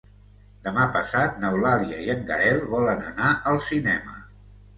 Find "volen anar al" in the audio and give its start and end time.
2.73-3.63